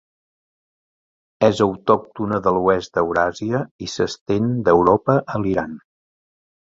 [1.47, 5.77] És autòctona de l'oest d'Euràsia i s'estén d'Europa a l'Iran.